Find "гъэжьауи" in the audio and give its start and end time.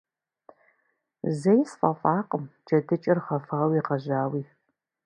3.87-4.43